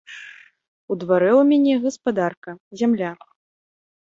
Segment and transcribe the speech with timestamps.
[0.95, 2.51] У дварэ ў мяне гаспадарка,
[2.83, 3.11] зямля.